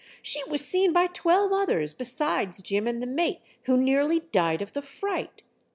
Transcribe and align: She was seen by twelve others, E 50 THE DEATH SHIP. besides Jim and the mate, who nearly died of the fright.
She 0.23 0.43
was 0.49 0.65
seen 0.65 0.93
by 0.93 1.05
twelve 1.05 1.51
others, 1.51 1.91
E 1.91 1.93
50 1.93 1.93
THE 1.93 1.93
DEATH 1.93 1.93
SHIP. 1.93 1.97
besides 1.99 2.61
Jim 2.63 2.87
and 2.87 3.03
the 3.03 3.05
mate, 3.05 3.39
who 3.65 3.77
nearly 3.77 4.21
died 4.21 4.63
of 4.63 4.73
the 4.73 4.81
fright. 4.81 5.43